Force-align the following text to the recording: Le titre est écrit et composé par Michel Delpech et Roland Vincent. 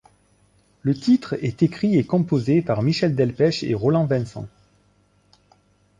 Le 0.81 0.95
titre 0.95 1.35
est 1.45 1.61
écrit 1.61 1.99
et 1.99 2.03
composé 2.05 2.63
par 2.63 2.81
Michel 2.81 3.15
Delpech 3.15 3.61
et 3.63 3.75
Roland 3.75 4.05
Vincent. 4.07 4.47